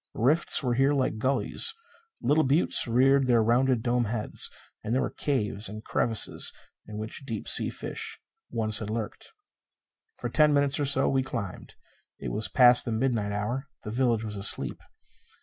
[0.15, 1.75] Rifts were here like gulleys;
[2.23, 4.49] little buttes reared their rounded, dome heads.
[4.83, 6.51] And there were caves and crevices
[6.87, 8.19] in which deep sea fish
[8.49, 9.31] once had lurked.
[10.17, 11.75] For ten minutes or so we climbed.
[12.17, 14.81] It was past the midnight hour; the village was asleep.